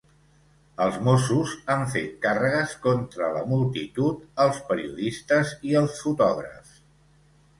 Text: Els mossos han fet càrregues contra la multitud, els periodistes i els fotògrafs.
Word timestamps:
Els 0.85 0.95
mossos 1.07 1.51
han 1.73 1.83
fet 1.95 2.15
càrregues 2.23 2.71
contra 2.85 3.29
la 3.37 3.43
multitud, 3.51 4.25
els 4.45 4.57
periodistes 4.71 5.51
i 5.73 5.75
els 5.83 6.01
fotògrafs. 6.07 6.73